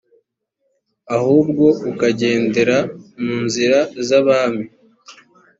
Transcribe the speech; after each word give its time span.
ahubwo 1.17 1.65
ukagendera 1.91 2.77
mu 3.23 3.35
nzira 3.45 3.79
z 4.07 4.09
abami 4.19 4.65